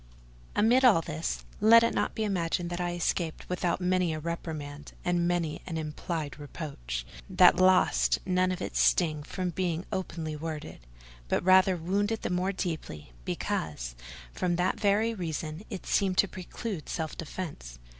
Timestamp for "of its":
8.51-8.79